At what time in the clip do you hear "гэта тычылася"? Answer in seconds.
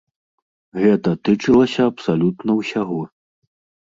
0.83-1.81